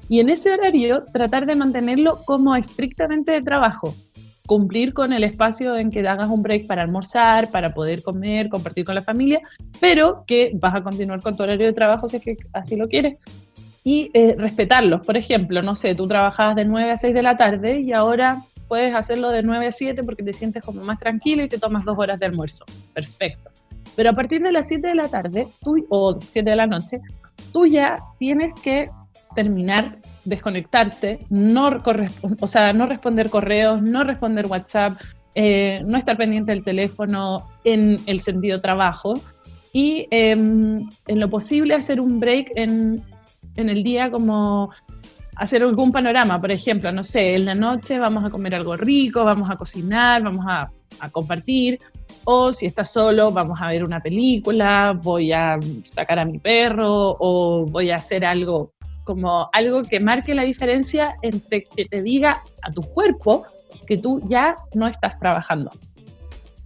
Y 0.10 0.20
en 0.20 0.28
ese 0.28 0.52
horario 0.52 1.06
tratar 1.14 1.46
de 1.46 1.56
mantenerlo 1.56 2.18
como 2.26 2.56
estrictamente 2.58 3.32
de 3.32 3.42
trabajo, 3.42 3.96
cumplir 4.50 4.96
con 4.96 5.14
el 5.14 5.24
espacio 5.24 5.78
en 5.78 5.92
que 5.92 6.00
hagas 6.08 6.28
un 6.28 6.42
break 6.42 6.66
para 6.66 6.82
almorzar, 6.82 7.52
para 7.52 7.72
poder 7.72 8.02
comer, 8.02 8.50
compartir 8.50 8.84
con 8.84 8.96
la 8.96 9.04
familia, 9.04 9.42
pero 9.80 10.24
que 10.26 10.50
vas 10.56 10.74
a 10.74 10.82
continuar 10.82 11.22
con 11.22 11.38
tu 11.38 11.44
horario 11.44 11.68
de 11.68 11.74
trabajo 11.74 12.10
si 12.10 12.18
es 12.18 12.24
que 12.24 12.36
así 12.52 12.76
lo 12.76 12.88
quieres. 12.88 13.20
Y 13.84 14.10
eh, 14.16 14.34
respetarlos. 14.36 15.06
Por 15.06 15.18
ejemplo, 15.18 15.62
no 15.62 15.76
sé, 15.76 15.94
tú 15.94 16.08
trabajabas 16.08 16.56
de 16.56 16.66
9 16.66 16.90
a 16.90 16.98
6 16.98 17.14
de 17.14 17.22
la 17.22 17.36
tarde 17.36 17.80
y 17.80 17.94
ahora 17.94 18.42
puedes 18.68 18.96
hacerlo 18.96 19.30
de 19.30 19.44
9 19.44 19.68
a 19.68 19.72
7 19.72 20.02
porque 20.04 20.24
te 20.24 20.34
sientes 20.34 20.66
como 20.66 20.84
más 20.84 20.98
tranquilo 20.98 21.44
y 21.44 21.48
te 21.48 21.60
tomas 21.60 21.86
dos 21.86 22.00
horas 22.00 22.20
de 22.20 22.26
almuerzo. 22.26 22.66
Perfecto. 22.96 23.52
Pero 23.96 24.10
a 24.10 24.14
partir 24.14 24.42
de 24.42 24.52
las 24.52 24.68
7 24.68 24.88
de 24.88 24.96
la 24.96 25.10
tarde 25.10 25.48
tú, 25.64 25.86
o 25.90 26.20
7 26.20 26.50
de 26.50 26.56
la 26.56 26.66
noche, 26.66 27.02
tú 27.54 27.68
ya 27.68 28.00
tienes 28.18 28.52
que 28.64 28.90
terminar, 29.36 30.00
desconectarte, 30.26 31.20
no, 31.30 31.78
o 32.40 32.48
sea, 32.48 32.74
no 32.74 32.86
responder 32.86 33.30
correos, 33.30 33.82
no 33.82 34.04
responder 34.04 34.48
WhatsApp, 34.48 35.00
eh, 35.36 35.82
no 35.86 35.98
estar 35.98 36.18
pendiente 36.18 36.52
del 36.52 36.64
teléfono 36.64 37.48
en 37.64 38.00
el 38.06 38.22
sentido 38.22 38.60
trabajo. 38.60 39.20
Y 39.72 40.08
em, 40.10 40.90
en 41.08 41.20
lo 41.20 41.30
posible 41.30 41.76
hacer 41.76 42.02
un 42.02 42.20
break 42.20 42.52
en, 42.56 43.04
en 43.56 43.70
el 43.70 43.84
día 43.84 44.10
como 44.10 44.72
hacer 45.36 45.62
algún 45.64 45.92
panorama, 45.92 46.42
por 46.42 46.52
ejemplo, 46.52 46.92
no 46.92 47.04
sé, 47.04 47.36
en 47.36 47.46
la 47.46 47.56
noche 47.56 47.98
vamos 47.98 48.26
a 48.26 48.30
comer 48.30 48.56
algo 48.56 48.76
rico, 48.76 49.24
vamos 49.24 49.50
a 49.50 49.56
cocinar, 49.56 50.22
vamos 50.22 50.46
a, 50.46 50.70
a, 51.00 51.10
compartir, 51.10 51.80
o 52.26 52.52
si 52.52 52.66
estás 52.66 52.92
solo, 52.92 53.32
vamos 53.32 53.62
a 53.62 53.70
ver 53.70 53.86
una 53.86 54.02
película, 54.02 55.00
voy 55.02 55.32
a 55.32 55.58
sacar 55.86 56.20
a 56.20 56.26
mi 56.26 56.40
perro, 56.40 57.16
o 57.20 57.66
voy 57.66 57.92
a 57.92 57.96
hacer 57.96 58.26
algo 58.26 58.74
como 59.10 59.50
algo 59.54 59.82
que 59.82 60.00
marque 60.00 60.36
la 60.36 60.44
diferencia 60.44 61.16
entre 61.24 61.64
que 61.64 61.86
te 61.86 62.04
diga 62.04 62.44
a 62.62 62.72
tu 62.72 62.84
cuerpo 62.84 63.44
que 63.88 63.98
tú 63.98 64.22
ya 64.30 64.54
no 64.76 64.86
estás 64.86 65.18
trabajando. 65.18 65.72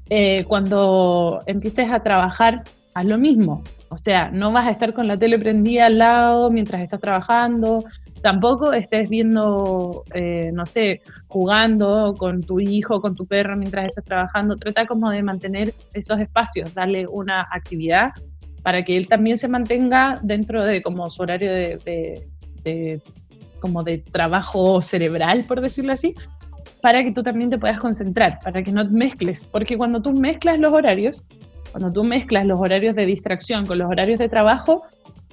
Eh, 0.09 0.43
cuando 0.43 1.39
empieces 1.45 1.89
a 1.89 2.03
trabajar, 2.03 2.65
haz 2.95 3.07
lo 3.07 3.17
mismo. 3.17 3.63
O 3.88 3.97
sea, 3.97 4.29
no 4.29 4.51
vas 4.51 4.67
a 4.67 4.71
estar 4.71 4.93
con 4.93 5.07
la 5.07 5.15
tele 5.15 5.39
prendida 5.39 5.85
al 5.85 6.00
lado 6.00 6.51
mientras 6.51 6.81
estás 6.81 7.00
trabajando, 7.00 7.85
tampoco 8.21 8.73
estés 8.73 9.07
viendo, 9.09 10.03
eh, 10.13 10.51
no 10.51 10.65
sé, 10.65 11.01
jugando 11.27 12.13
con 12.17 12.41
tu 12.41 12.59
hijo, 12.59 13.00
con 13.00 13.15
tu 13.15 13.25
perro 13.25 13.55
mientras 13.55 13.85
estás 13.85 14.03
trabajando. 14.03 14.57
Trata 14.57 14.85
como 14.85 15.09
de 15.12 15.23
mantener 15.23 15.73
esos 15.93 16.19
espacios, 16.19 16.73
darle 16.73 17.07
una 17.07 17.47
actividad 17.50 18.12
para 18.63 18.83
que 18.83 18.97
él 18.97 19.07
también 19.07 19.38
se 19.38 19.47
mantenga 19.47 20.15
dentro 20.23 20.65
de 20.65 20.81
como 20.81 21.09
su 21.09 21.21
horario 21.21 21.51
de, 21.51 22.25
como 23.60 23.84
de 23.84 24.00
trabajo 24.00 24.82
cerebral, 24.82 25.46
por 25.48 25.62
decirlo 25.62 25.93
así, 25.93 26.13
para 26.82 27.03
que 27.03 27.12
tú 27.12 27.24
también 27.24 27.50
te 27.50 27.58
puedas 27.58 27.79
concentrar, 27.79 28.39
para 28.43 28.62
que 28.62 28.72
no 28.72 28.84
mezcles, 28.89 29.43
porque 29.43 29.77
cuando 29.77 30.01
tú 30.01 30.12
mezclas 30.12 30.60
los 30.60 30.74
horarios, 30.74 31.24
cuando 31.72 31.91
tú 31.91 32.03
mezclas 32.03 32.46
los 32.46 32.60
horarios 32.60 32.93
de 32.96 33.05
distracción 33.05 33.65
con 33.65 33.77
los 33.77 33.89
horarios 33.89 34.20
de 34.20 34.27
trabajo, 34.27 34.84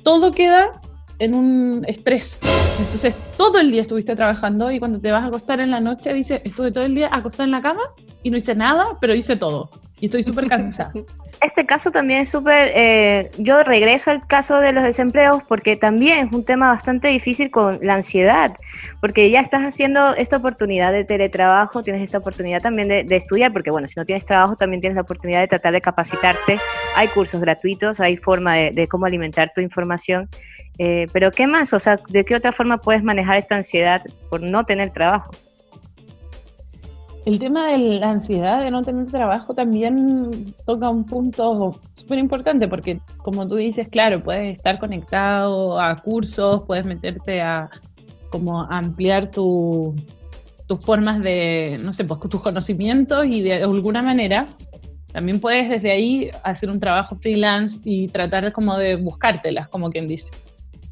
todo 0.02 0.30
queda 0.30 0.80
en 1.18 1.34
un 1.34 1.84
estrés. 1.86 2.38
Entonces, 2.78 3.14
todo 3.36 3.58
el 3.58 3.70
día 3.70 3.82
estuviste 3.82 4.16
trabajando 4.16 4.70
y 4.70 4.78
cuando 4.78 5.00
te 5.00 5.12
vas 5.12 5.24
a 5.24 5.26
acostar 5.26 5.60
en 5.60 5.70
la 5.70 5.80
noche, 5.80 6.14
dices, 6.14 6.40
estuve 6.44 6.72
todo 6.72 6.84
el 6.84 6.94
día 6.94 7.08
acostada 7.10 7.44
en 7.44 7.50
la 7.50 7.60
cama 7.60 7.82
y 8.22 8.30
no 8.30 8.38
hice 8.38 8.54
nada, 8.54 8.84
pero 9.00 9.14
hice 9.14 9.36
todo. 9.36 9.70
Estoy 10.00 10.22
súper 10.22 10.48
cansada. 10.48 10.92
Este 11.42 11.64
caso 11.64 11.90
también 11.90 12.20
es 12.20 12.28
súper, 12.28 12.70
eh, 12.74 13.30
yo 13.38 13.62
regreso 13.62 14.10
al 14.10 14.26
caso 14.26 14.60
de 14.60 14.72
los 14.72 14.84
desempleos 14.84 15.42
porque 15.44 15.74
también 15.74 16.26
es 16.26 16.32
un 16.34 16.44
tema 16.44 16.68
bastante 16.68 17.08
difícil 17.08 17.50
con 17.50 17.78
la 17.80 17.94
ansiedad, 17.94 18.54
porque 19.00 19.30
ya 19.30 19.40
estás 19.40 19.62
haciendo 19.62 20.14
esta 20.14 20.36
oportunidad 20.36 20.92
de 20.92 21.04
teletrabajo, 21.04 21.82
tienes 21.82 22.02
esta 22.02 22.18
oportunidad 22.18 22.60
también 22.60 22.88
de, 22.88 23.16
estudiar, 23.16 23.54
porque 23.54 23.70
bueno, 23.70 23.88
si 23.88 23.98
no 23.98 24.04
tienes 24.04 24.26
trabajo 24.26 24.54
también 24.54 24.82
tienes 24.82 24.96
la 24.96 25.00
oportunidad 25.00 25.40
de 25.40 25.48
tratar 25.48 25.72
de 25.72 25.80
capacitarte, 25.80 26.58
hay 26.94 27.08
cursos 27.08 27.40
gratuitos, 27.40 28.00
hay 28.00 28.18
forma 28.18 28.56
de, 28.56 28.86
cómo 28.86 29.06
alimentar 29.06 29.50
tu 29.54 29.62
información, 29.62 30.28
eh, 30.76 31.06
pero 31.10 31.30
¿qué 31.30 31.46
más? 31.46 31.72
O 31.72 31.80
sea, 31.80 31.98
¿de 32.10 32.22
qué 32.26 32.34
otra 32.34 32.52
forma 32.52 32.82
puedes 32.82 33.02
manejar 33.02 33.36
esta 33.36 33.56
ansiedad 33.56 34.02
por 34.28 34.42
no 34.42 34.66
tener 34.66 34.90
trabajo? 34.90 35.30
El 37.26 37.38
tema 37.38 37.68
de 37.68 37.78
la 37.78 38.10
ansiedad 38.10 38.62
de 38.62 38.70
no 38.70 38.82
tener 38.82 39.06
trabajo 39.06 39.54
también 39.54 40.54
toca 40.64 40.88
un 40.88 41.04
punto 41.04 41.78
súper 41.94 42.18
importante 42.18 42.66
porque 42.68 43.00
como 43.18 43.46
tú 43.46 43.56
dices, 43.56 43.88
claro, 43.88 44.22
puedes 44.22 44.56
estar 44.56 44.78
conectado 44.78 45.78
a 45.78 45.96
cursos, 45.96 46.64
puedes 46.64 46.86
meterte 46.86 47.42
a 47.42 47.68
como 48.30 48.62
ampliar 48.62 49.30
tus 49.30 49.94
formas 50.82 51.20
de, 51.20 51.78
no 51.82 51.92
sé, 51.92 52.04
pues 52.04 52.20
tus 52.20 52.40
conocimientos 52.40 53.26
y 53.26 53.42
de 53.42 53.62
alguna 53.62 54.02
manera 54.02 54.46
también 55.12 55.40
puedes 55.40 55.68
desde 55.68 55.90
ahí 55.90 56.30
hacer 56.44 56.70
un 56.70 56.78
trabajo 56.78 57.16
freelance 57.16 57.80
y 57.84 58.06
tratar 58.08 58.52
como 58.52 58.76
de 58.76 58.94
buscártelas, 58.96 59.68
como 59.68 59.90
quien 59.90 60.06
dice. 60.06 60.28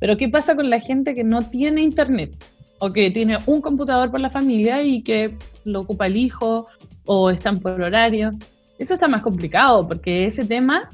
Pero 0.00 0.16
¿qué 0.16 0.28
pasa 0.28 0.56
con 0.56 0.68
la 0.68 0.80
gente 0.80 1.14
que 1.14 1.24
no 1.24 1.42
tiene 1.42 1.82
internet? 1.82 2.32
O 2.78 2.88
que 2.88 3.10
tiene 3.10 3.38
un 3.46 3.60
computador 3.60 4.10
por 4.10 4.20
la 4.20 4.30
familia 4.30 4.82
y 4.82 5.02
que 5.02 5.34
lo 5.64 5.80
ocupa 5.80 6.06
el 6.06 6.16
hijo 6.16 6.66
o 7.06 7.30
están 7.30 7.58
por 7.58 7.80
horario. 7.80 8.32
Eso 8.78 8.94
está 8.94 9.08
más 9.08 9.22
complicado 9.22 9.86
porque 9.88 10.26
ese 10.26 10.44
tema 10.44 10.88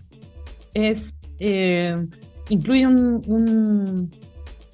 es, 0.73 1.13
eh, 1.39 1.95
incluye 2.49 2.87
un, 2.87 4.11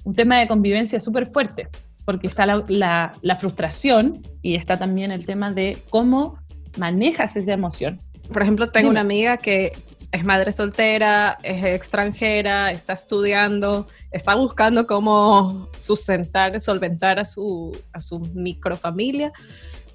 un, 0.03 0.15
tema 0.15 0.39
de 0.39 0.47
convivencia 0.47 0.99
súper 0.99 1.27
fuerte, 1.27 1.67
porque 2.05 2.27
está 2.27 2.45
la, 2.45 3.13
la, 3.21 3.35
frustración 3.37 4.21
y 4.41 4.55
está 4.55 4.77
también 4.77 5.11
el 5.11 5.25
tema 5.25 5.51
de 5.51 5.77
cómo 5.89 6.37
manejas 6.77 7.35
esa 7.35 7.53
emoción. 7.53 7.97
Por 8.31 8.41
ejemplo, 8.41 8.69
tengo 8.69 8.89
una 8.89 9.01
amiga 9.01 9.37
que 9.37 9.71
es 10.11 10.25
madre 10.25 10.51
soltera, 10.51 11.37
es 11.41 11.63
extranjera, 11.63 12.71
está 12.71 12.93
estudiando, 12.93 13.87
está 14.11 14.35
buscando 14.35 14.85
cómo 14.85 15.69
sustentar, 15.77 16.59
solventar 16.59 17.19
a 17.19 17.25
su, 17.25 17.77
a 17.93 18.01
su 18.01 18.19
microfamilia. 18.19 19.31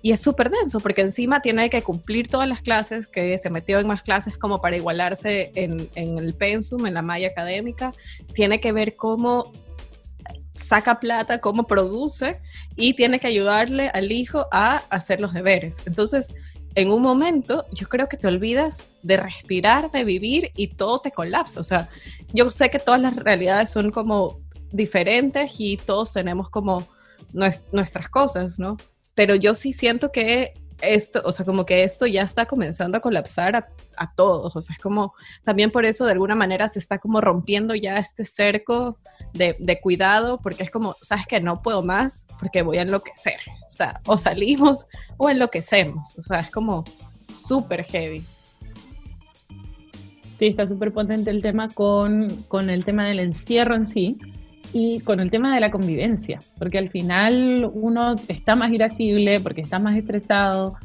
Y 0.00 0.12
es 0.12 0.20
súper 0.20 0.50
denso 0.50 0.80
porque 0.80 1.02
encima 1.02 1.42
tiene 1.42 1.68
que 1.68 1.82
cumplir 1.82 2.28
todas 2.28 2.48
las 2.48 2.62
clases, 2.62 3.08
que 3.08 3.36
se 3.38 3.50
metió 3.50 3.78
en 3.78 3.86
más 3.86 4.02
clases 4.02 4.38
como 4.38 4.60
para 4.60 4.76
igualarse 4.76 5.50
en, 5.54 5.88
en 5.96 6.16
el 6.18 6.34
pensum, 6.34 6.86
en 6.86 6.94
la 6.94 7.02
malla 7.02 7.28
académica. 7.28 7.92
Tiene 8.32 8.60
que 8.60 8.72
ver 8.72 8.94
cómo 8.96 9.52
saca 10.54 11.00
plata, 11.00 11.40
cómo 11.40 11.66
produce 11.66 12.40
y 12.76 12.94
tiene 12.94 13.20
que 13.20 13.26
ayudarle 13.26 13.90
al 13.92 14.12
hijo 14.12 14.46
a 14.50 14.76
hacer 14.90 15.20
los 15.20 15.34
deberes. 15.34 15.78
Entonces, 15.86 16.34
en 16.76 16.92
un 16.92 17.00
momento 17.02 17.64
yo 17.72 17.88
creo 17.88 18.06
que 18.06 18.18
te 18.18 18.28
olvidas 18.28 18.84
de 19.02 19.16
respirar, 19.16 19.90
de 19.90 20.04
vivir 20.04 20.52
y 20.54 20.68
todo 20.68 21.00
te 21.00 21.10
colapsa. 21.10 21.58
O 21.58 21.64
sea, 21.64 21.88
yo 22.34 22.50
sé 22.50 22.70
que 22.70 22.78
todas 22.78 23.00
las 23.00 23.16
realidades 23.16 23.70
son 23.70 23.90
como 23.90 24.40
diferentes 24.70 25.54
y 25.58 25.78
todos 25.78 26.12
tenemos 26.12 26.50
como 26.50 26.86
nuestras 27.32 28.10
cosas, 28.10 28.58
¿no? 28.58 28.76
Pero 29.14 29.34
yo 29.34 29.54
sí 29.54 29.72
siento 29.72 30.12
que 30.12 30.52
esto, 30.82 31.22
o 31.24 31.32
sea, 31.32 31.46
como 31.46 31.64
que 31.64 31.82
esto 31.82 32.06
ya 32.06 32.22
está 32.22 32.44
comenzando 32.44 32.98
a 32.98 33.00
colapsar 33.00 33.68
a, 33.96 34.12
todos, 34.14 34.56
o 34.56 34.62
sea, 34.62 34.74
es 34.74 34.82
como, 34.82 35.14
también 35.44 35.70
por 35.70 35.84
eso 35.84 36.04
de 36.04 36.12
alguna 36.12 36.34
manera 36.34 36.68
se 36.68 36.78
está 36.78 36.98
como 36.98 37.20
rompiendo 37.20 37.74
ya 37.74 37.96
este 37.96 38.24
cerco 38.24 38.98
de, 39.32 39.80
cuidado, 39.82 40.40
porque 40.42 40.62
es 40.62 40.70
como, 40.70 40.96
sabes 41.02 41.26
que 41.26 41.40
no 41.40 41.62
puedo 41.62 41.82
más 41.82 42.26
porque 42.40 42.62
voy 42.62 42.78
a 42.78 42.82
enloquecer, 42.82 43.38
o 43.70 43.72
sea, 43.72 44.00
o 44.06 44.18
salimos 44.18 44.86
o 45.16 45.30
enloquecemos, 45.30 46.18
o 46.18 46.22
sea, 46.22 46.40
es 46.40 46.50
como 46.50 46.84
súper 47.34 47.84
heavy. 47.84 48.22
Sí, 50.38 50.48
está 50.48 50.66
súper 50.66 50.92
potente 50.92 51.30
el 51.30 51.42
tema 51.42 51.68
con, 51.68 52.28
con 52.48 52.68
el 52.68 52.84
tema 52.84 53.06
del 53.06 53.20
encierro 53.20 53.74
en 53.74 53.92
sí 53.92 54.18
y 54.72 55.00
con 55.00 55.20
el 55.20 55.30
tema 55.30 55.54
de 55.54 55.60
la 55.60 55.70
convivencia, 55.70 56.40
porque 56.58 56.78
al 56.78 56.90
final 56.90 57.70
uno 57.72 58.14
está 58.28 58.56
más 58.56 58.70
irascible, 58.72 59.40
porque 59.40 59.62
está 59.62 59.78
más 59.78 59.96
estresado, 59.96 60.76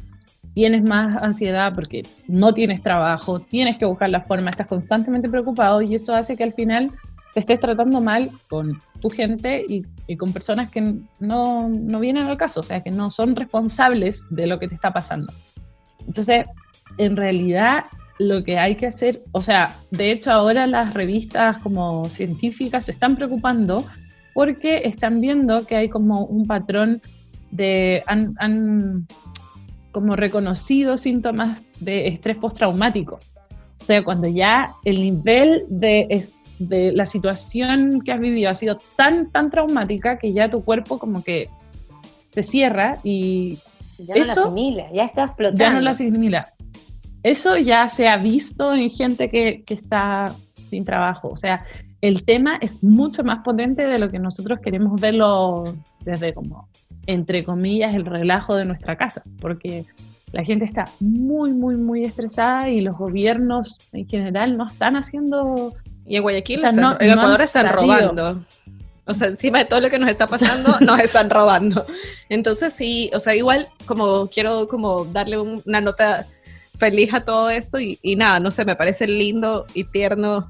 tienes 0.54 0.82
más 0.82 1.22
ansiedad 1.22 1.72
porque 1.74 2.02
no 2.28 2.52
tienes 2.52 2.82
trabajo, 2.82 3.40
tienes 3.40 3.78
que 3.78 3.84
buscar 3.84 4.10
la 4.10 4.22
forma, 4.22 4.50
estás 4.50 4.66
constantemente 4.66 5.28
preocupado 5.28 5.82
y 5.82 5.94
eso 5.94 6.14
hace 6.14 6.36
que 6.36 6.44
al 6.44 6.52
final 6.52 6.90
te 7.32 7.40
estés 7.40 7.60
tratando 7.60 8.00
mal 8.00 8.30
con 8.48 8.78
tu 9.00 9.08
gente 9.08 9.64
y, 9.66 9.86
y 10.06 10.16
con 10.16 10.32
personas 10.32 10.70
que 10.70 10.94
no, 11.18 11.68
no, 11.68 12.00
vienen 12.00 12.26
al 12.26 12.36
caso, 12.36 12.60
o 12.60 12.62
sea, 12.62 12.82
que 12.82 12.90
no 12.90 13.10
son 13.10 13.34
responsables 13.34 14.26
de 14.30 14.46
lo 14.46 14.58
que 14.58 14.68
te 14.68 14.74
está 14.74 14.92
pasando. 14.92 15.32
Entonces, 16.06 16.44
en 16.98 17.16
realidad 17.16 17.84
lo 18.18 18.44
que 18.44 18.58
hay 18.58 18.76
que 18.76 18.86
hacer, 18.86 19.22
o 19.32 19.40
sea, 19.40 19.74
de 19.90 20.12
hecho 20.12 20.30
ahora 20.30 20.66
las 20.66 20.92
revistas 20.92 21.58
como 21.58 22.08
científicas 22.08 22.86
se 22.86 22.92
están 22.92 23.16
preocupando 23.16 23.84
porque 24.34 24.82
están 24.84 25.20
viendo 25.20 25.66
que 25.66 25.76
hay 25.76 25.88
como 25.88 26.24
un 26.24 26.46
patrón 26.46 27.00
de, 27.50 28.02
han, 28.06 29.06
como 29.92 30.16
reconocidos 30.16 31.02
síntomas 31.02 31.62
de 31.80 32.08
estrés 32.08 32.38
postraumático. 32.38 33.20
O 33.80 33.84
sea, 33.84 34.02
cuando 34.02 34.28
ya 34.28 34.72
el 34.84 34.96
nivel 34.96 35.64
de, 35.68 36.28
de 36.58 36.92
la 36.92 37.06
situación 37.06 38.00
que 38.04 38.12
has 38.12 38.20
vivido 38.20 38.50
ha 38.50 38.54
sido 38.54 38.78
tan, 38.96 39.30
tan 39.30 39.50
traumática 39.50 40.18
que 40.18 40.32
ya 40.32 40.50
tu 40.50 40.64
cuerpo 40.64 40.98
como 40.98 41.22
que 41.22 41.48
se 42.30 42.42
cierra 42.42 42.98
y 43.02 43.58
ya 43.98 44.16
no 44.16 44.24
la 44.24 44.32
asimila, 44.32 44.92
ya 44.92 45.04
está 45.04 45.24
explotando. 45.24 45.60
Ya 45.60 45.72
no 45.72 45.80
la 45.80 45.90
asimila. 45.90 46.46
Eso 47.22 47.56
ya 47.56 47.86
se 47.86 48.08
ha 48.08 48.16
visto 48.16 48.74
en 48.74 48.90
gente 48.90 49.30
que, 49.30 49.62
que 49.64 49.74
está 49.74 50.34
sin 50.70 50.84
trabajo. 50.84 51.28
O 51.28 51.36
sea, 51.36 51.64
el 52.00 52.24
tema 52.24 52.56
es 52.60 52.82
mucho 52.82 53.22
más 53.22 53.44
potente 53.44 53.86
de 53.86 53.98
lo 53.98 54.08
que 54.08 54.18
nosotros 54.18 54.58
queremos 54.60 55.00
verlo 55.00 55.76
desde 56.04 56.34
como, 56.34 56.68
entre 57.06 57.44
comillas, 57.44 57.94
el 57.94 58.06
relajo 58.06 58.54
de 58.54 58.64
nuestra 58.64 58.96
casa, 58.96 59.22
porque 59.40 59.86
la 60.32 60.44
gente 60.44 60.64
está 60.64 60.86
muy, 61.00 61.52
muy, 61.52 61.76
muy 61.76 62.04
estresada 62.04 62.70
y 62.70 62.80
los 62.80 62.96
gobiernos 62.96 63.78
en 63.92 64.08
general 64.08 64.56
no 64.56 64.66
están 64.66 64.96
haciendo... 64.96 65.74
Y 66.06 66.16
en 66.16 66.22
Guayaquil, 66.22 66.64
en 66.64 67.10
Ecuador 67.10 67.42
están 67.42 67.68
robando. 67.72 68.42
O 69.04 69.14
sea, 69.14 69.28
encima 69.28 69.58
de 69.58 69.64
todo 69.64 69.80
lo 69.80 69.90
que 69.90 69.98
nos 69.98 70.10
está 70.10 70.26
pasando, 70.26 70.78
nos 70.80 70.98
están 71.00 71.28
robando. 71.28 71.84
Entonces 72.28 72.72
sí, 72.72 73.10
o 73.14 73.20
sea, 73.20 73.34
igual 73.34 73.68
como 73.86 74.28
quiero 74.28 74.68
como 74.68 75.04
darle 75.04 75.38
una 75.38 75.80
nota 75.80 76.26
feliz 76.76 77.12
a 77.14 77.24
todo 77.24 77.50
esto 77.50 77.78
y, 77.78 77.98
y, 78.02 78.16
nada, 78.16 78.40
no 78.40 78.50
sé, 78.50 78.64
me 78.64 78.76
parece 78.76 79.06
lindo 79.06 79.66
y 79.74 79.84
tierno 79.84 80.48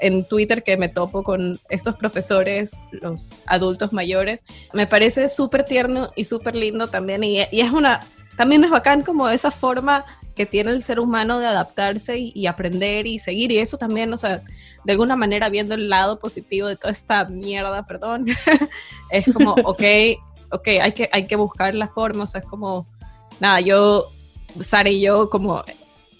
en 0.00 0.24
Twitter 0.24 0.62
que 0.62 0.76
me 0.76 0.88
topo 0.88 1.22
con 1.22 1.58
estos 1.68 1.96
profesores, 1.96 2.72
los 2.90 3.40
adultos 3.46 3.92
mayores. 3.92 4.42
Me 4.72 4.86
parece 4.86 5.28
súper 5.28 5.64
tierno 5.64 6.10
y 6.16 6.24
súper 6.24 6.56
lindo 6.56 6.88
también 6.88 7.24
y, 7.24 7.38
y, 7.50 7.60
es 7.60 7.70
una, 7.70 8.00
también 8.36 8.64
es 8.64 8.70
bacán 8.70 9.02
como 9.02 9.28
esa 9.28 9.50
forma 9.50 10.04
que 10.34 10.46
tiene 10.46 10.72
el 10.72 10.82
ser 10.82 10.98
humano 10.98 11.38
de 11.38 11.46
adaptarse 11.46 12.18
y, 12.18 12.46
aprender 12.46 13.06
y 13.06 13.18
seguir. 13.18 13.52
Y 13.52 13.58
eso 13.58 13.78
también, 13.78 14.12
o 14.12 14.16
sea, 14.16 14.42
de 14.84 14.92
alguna 14.92 15.16
manera 15.16 15.48
viendo 15.48 15.74
el 15.74 15.88
lado 15.88 16.18
positivo 16.18 16.66
de 16.66 16.76
toda 16.76 16.92
esta 16.92 17.24
mierda, 17.26 17.86
perdón, 17.86 18.26
es 19.10 19.32
como, 19.32 19.52
ok, 19.64 19.82
ok, 20.50 20.68
hay 20.82 20.92
que, 20.92 21.08
hay 21.12 21.24
que 21.24 21.36
buscar 21.36 21.74
la 21.74 21.88
forma, 21.88 22.24
o 22.24 22.26
sea, 22.26 22.40
es 22.40 22.46
como, 22.46 22.86
nada, 23.38 23.60
yo, 23.60 24.10
Sara 24.60 24.90
y 24.90 25.00
yo 25.00 25.30
como 25.30 25.64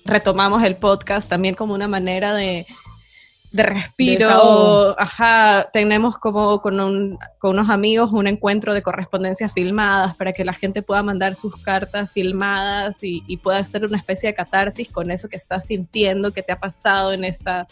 retomamos 0.05 0.63
el 0.63 0.77
podcast 0.77 1.29
también 1.29 1.55
como 1.55 1.73
una 1.73 1.89
manera 1.89 2.35
de 2.35 2.67
de 3.55 3.63
respiro, 3.63 4.99
ajá, 4.99 5.71
tenemos 5.73 6.19
como 6.19 6.61
con, 6.61 6.81
unos 7.41 7.71
amigos 7.71 8.11
un 8.13 8.27
encuentro 8.27 8.75
de 8.75 8.83
correspondencias 8.83 9.53
filmadas 9.53 10.17
para 10.17 10.33
que 10.33 10.45
la 10.45 10.53
gente 10.53 10.83
pueda 10.83 11.05
mandar 11.05 11.37
sus 11.37 11.63
cartas 11.63 12.11
filmadas 12.11 13.05
y, 13.05 13.23
y 13.29 13.37
pueda 13.37 13.59
hacer 13.59 13.85
una 13.85 13.97
especie 13.97 14.29
de 14.29 14.35
catarsis 14.35 14.91
con 14.91 15.13
eso 15.13 15.29
que 15.29 15.37
estás 15.37 15.67
sintiendo, 15.67 16.33
que 16.33 16.43
te 16.43 16.51
ha 16.51 16.59
pasado 16.59 17.13
en 17.13 17.23
esta 17.23 17.69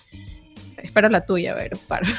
espero 0.83 1.09
la 1.09 1.25
tuya, 1.25 1.53
a 1.53 1.55
ver, 1.55 1.73
para. 1.89 2.07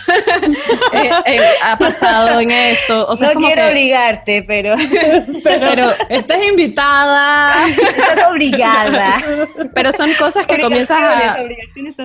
Eh, 0.93 1.10
eh, 1.25 1.41
ha 1.63 1.77
pasado 1.77 2.39
en 2.39 2.51
eso. 2.51 3.08
O 3.08 3.15
sea, 3.15 3.34
no 3.34 3.41
quiero 3.41 3.67
obligarte, 3.67 4.43
pero, 4.48 4.75
pero, 5.43 5.91
Estás 6.10 6.43
invitada. 6.46 7.67
Estás 7.67 8.27
obligada. 8.29 9.17
Pero 9.74 9.91
son 9.91 10.13
cosas 10.13 10.46
que 10.46 10.60
comienzas 10.60 11.00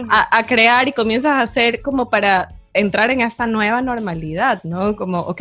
a, 0.09 0.39
a, 0.39 0.43
crear 0.45 0.89
y 0.89 0.93
comienzas 0.93 1.33
a 1.33 1.43
hacer 1.43 1.83
como 1.83 2.09
para 2.09 2.49
entrar 2.75 3.11
en 3.11 3.21
esa 3.21 3.47
nueva 3.47 3.83
normalidad, 3.83 4.63
¿no? 4.65 4.95
Como, 4.97 5.21
ok, 5.21 5.41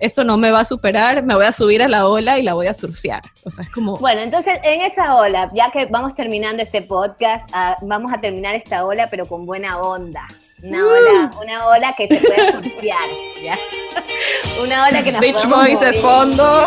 esto 0.00 0.24
no 0.24 0.36
me 0.36 0.50
va 0.50 0.60
a 0.60 0.64
superar, 0.64 1.22
me 1.22 1.34
voy 1.34 1.44
a 1.44 1.52
subir 1.52 1.82
a 1.82 1.88
la 1.88 2.06
ola 2.06 2.38
y 2.38 2.42
la 2.42 2.54
voy 2.54 2.66
a 2.66 2.74
surfear. 2.74 3.22
O 3.44 3.50
sea, 3.50 3.64
es 3.64 3.70
como... 3.70 3.96
Bueno, 3.96 4.22
entonces 4.22 4.58
en 4.62 4.80
esa 4.82 5.14
ola, 5.14 5.50
ya 5.54 5.70
que 5.70 5.86
vamos 5.86 6.14
terminando 6.14 6.62
este 6.62 6.82
podcast, 6.82 7.48
ah, 7.52 7.76
vamos 7.82 8.12
a 8.12 8.20
terminar 8.20 8.54
esta 8.54 8.84
ola, 8.84 9.08
pero 9.10 9.26
con 9.26 9.44
buena 9.44 9.78
onda. 9.78 10.26
Una 10.62 10.84
ola, 10.84 11.30
una 11.40 11.66
ola 11.68 11.94
que 11.96 12.08
se 12.08 12.16
puede 12.16 12.50
surfear, 12.50 13.08
¿ya? 13.42 13.56
Una 14.62 14.88
ola 14.88 15.04
que 15.04 15.12
nos 15.12 15.20
Beach 15.20 15.46
Boys 15.46 15.78
de 15.78 15.92
fondo. 16.00 16.66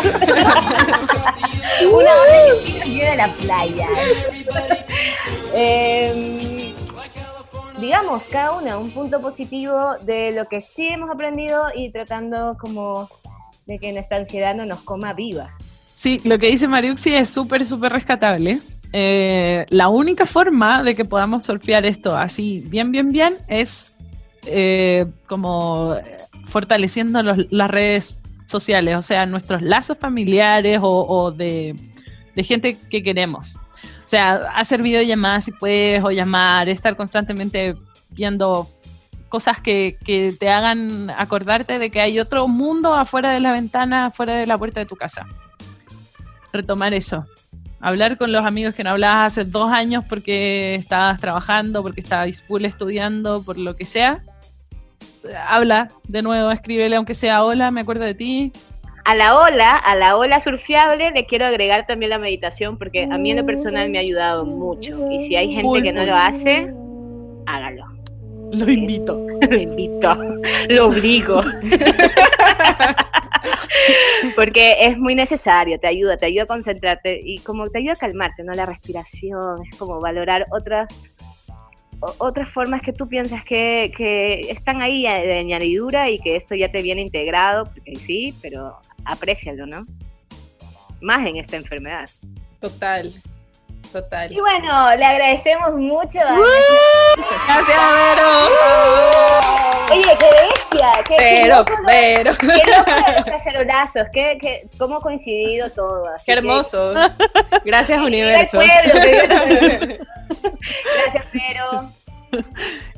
una 1.92 2.14
ola 2.14 2.54
que 2.64 3.04
de 3.04 3.16
la 3.16 3.28
playa. 3.34 3.88
eh, 5.54 6.51
digamos, 7.82 8.26
cada 8.28 8.52
una 8.52 8.78
un 8.78 8.90
punto 8.92 9.20
positivo 9.20 9.96
de 10.02 10.30
lo 10.30 10.46
que 10.46 10.60
sí 10.60 10.88
hemos 10.88 11.10
aprendido 11.10 11.64
y 11.74 11.90
tratando 11.90 12.56
como 12.58 13.08
de 13.66 13.78
que 13.78 13.92
nuestra 13.92 14.18
ansiedad 14.18 14.54
no 14.54 14.64
nos 14.64 14.80
coma 14.82 15.12
viva. 15.12 15.50
Sí, 15.96 16.20
lo 16.24 16.38
que 16.38 16.46
dice 16.46 16.68
Mariuxi 16.68 17.14
es 17.14 17.28
súper, 17.28 17.66
súper 17.66 17.92
rescatable. 17.92 18.60
Eh, 18.92 19.66
la 19.70 19.88
única 19.88 20.26
forma 20.26 20.82
de 20.82 20.94
que 20.94 21.04
podamos 21.04 21.42
surfear 21.42 21.84
esto 21.84 22.16
así 22.16 22.62
bien, 22.68 22.92
bien, 22.92 23.10
bien 23.10 23.36
es 23.48 23.96
eh, 24.46 25.06
como 25.26 25.96
fortaleciendo 26.48 27.22
las 27.22 27.70
redes 27.70 28.18
sociales, 28.46 28.96
o 28.96 29.02
sea, 29.02 29.26
nuestros 29.26 29.60
lazos 29.62 29.98
familiares 29.98 30.78
o, 30.82 31.32
de, 31.32 31.74
gente 32.36 32.76
que 32.90 33.02
queremos. 33.02 33.56
O 34.04 34.08
sea, 34.08 34.34
hacer 34.56 34.82
videollamadas 34.82 35.44
si 35.44 35.52
puedes 35.52 36.02
o 36.04 36.10
llamar, 36.10 36.68
estar 36.68 36.96
constantemente 36.96 37.76
viendo 38.10 38.68
cosas 39.28 39.60
que, 39.60 39.96
que, 40.04 40.34
te 40.38 40.50
hagan 40.50 41.08
acordarte 41.10 41.78
de 41.78 41.90
que 41.90 42.02
hay 42.02 42.20
otro 42.20 42.48
mundo 42.48 42.94
afuera 42.94 43.30
de 43.30 43.40
la 43.40 43.52
ventana, 43.52 44.06
afuera 44.06 44.34
de 44.34 44.46
la 44.46 44.58
puerta 44.58 44.80
de 44.80 44.86
tu 44.86 44.96
casa. 44.96 45.26
Retomar 46.52 46.92
eso. 46.92 47.24
Hablar 47.80 48.18
con 48.18 48.30
los 48.30 48.44
amigos 48.44 48.74
que 48.74 48.84
no 48.84 48.90
hablabas 48.90 49.32
hace 49.32 49.48
dos 49.48 49.72
años 49.72 50.04
porque 50.08 50.76
estabas 50.76 51.18
trabajando, 51.18 51.82
porque 51.82 52.02
estabas 52.02 52.42
full 52.42 52.64
estudiando, 52.64 53.42
por 53.42 53.58
lo 53.58 53.74
que 53.74 53.86
sea. 53.86 54.22
Habla 55.48 55.88
de 56.06 56.22
nuevo, 56.22 56.50
escríbele 56.50 56.96
aunque 56.96 57.14
sea 57.14 57.42
hola, 57.44 57.70
me 57.70 57.80
acuerdo 57.80 58.04
de 58.04 58.14
ti, 58.14 58.52
a 59.04 59.14
la 59.14 59.36
ola, 59.36 59.76
a 59.76 59.96
la 59.96 60.16
ola 60.16 60.40
surfeable, 60.40 61.10
le 61.10 61.26
quiero 61.26 61.46
agregar 61.46 61.86
también 61.86 62.10
la 62.10 62.18
meditación 62.18 62.78
porque 62.78 63.08
a 63.10 63.18
mí 63.18 63.30
en 63.30 63.38
lo 63.38 63.46
personal 63.46 63.90
me 63.90 63.98
ha 63.98 64.02
ayudado 64.02 64.44
mucho. 64.44 65.10
Y 65.10 65.20
si 65.20 65.36
hay 65.36 65.52
gente 65.52 65.82
que 65.82 65.92
no 65.92 66.04
lo 66.04 66.14
hace, 66.14 66.72
hágalo. 67.46 67.86
Lo 68.52 68.70
invito. 68.70 69.26
lo 69.50 69.56
invito. 69.56 70.08
Lo 70.68 70.88
obligo. 70.88 71.42
porque 74.36 74.76
es 74.80 74.98
muy 74.98 75.14
necesario, 75.14 75.80
te 75.80 75.86
ayuda, 75.86 76.16
te 76.16 76.26
ayuda 76.26 76.44
a 76.44 76.46
concentrarte 76.46 77.20
y 77.22 77.38
como 77.38 77.66
te 77.68 77.78
ayuda 77.78 77.94
a 77.94 77.96
calmarte, 77.96 78.44
¿no? 78.44 78.52
La 78.52 78.66
respiración, 78.66 79.62
es 79.70 79.78
como 79.78 80.00
valorar 80.00 80.46
otras 80.50 80.88
otras 82.18 82.48
formas 82.48 82.82
que 82.82 82.92
tú 82.92 83.08
piensas 83.08 83.44
que, 83.44 83.92
que, 83.96 84.50
están 84.50 84.82
ahí 84.82 85.02
de 85.02 85.38
añadidura 85.38 86.10
y 86.10 86.18
que 86.18 86.36
esto 86.36 86.54
ya 86.54 86.70
te 86.70 86.82
viene 86.82 87.00
integrado, 87.00 87.64
porque 87.64 87.96
sí, 87.96 88.34
pero 88.42 88.78
aprécialo, 89.04 89.66
¿no? 89.66 89.86
Más 91.00 91.26
en 91.26 91.36
esta 91.36 91.56
enfermedad. 91.56 92.08
Total, 92.60 93.12
total. 93.92 94.32
Y 94.32 94.40
bueno, 94.40 94.94
le 94.96 95.04
agradecemos 95.04 95.74
mucho 95.74 96.18
a... 96.20 96.38
pero, 101.22 101.64
pero. 101.86 102.36
Qué 102.38 102.46
loco 102.46 102.90
los 103.16 103.24
cacerolazos. 103.24 104.06
Qué, 104.12 104.38
qué, 104.40 104.66
cómo 104.78 104.96
ha 104.96 105.00
coincidido 105.00 105.70
todo. 105.70 106.04
qué 106.24 106.32
hermoso. 106.32 106.94
Gracias, 107.64 108.00
universo. 108.00 108.58
Gracias, 108.60 109.98
Vero. 111.32 111.90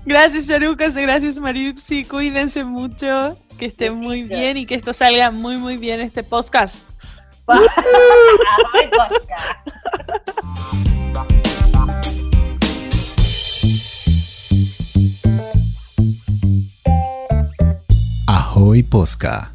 Gracias, 0.04 0.50
Arucas. 0.50 0.94
Gracias, 0.94 1.38
Mariuxi. 1.38 2.04
Cuídense 2.04 2.64
mucho. 2.64 3.38
Que 3.58 3.66
estén 3.66 3.94
muy 3.94 4.24
bien 4.24 4.56
y 4.56 4.66
que 4.66 4.74
esto 4.74 4.92
salga 4.92 5.30
muy, 5.30 5.56
muy 5.56 5.76
bien 5.76 6.00
este 6.00 6.24
podcast. 6.24 6.84
Ahoy 18.55 18.85
Posca. 18.85 19.54